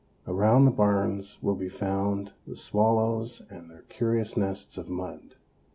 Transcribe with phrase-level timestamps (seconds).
[0.25, 5.35] Around the barns will be found the swallows and their curious nests of mud.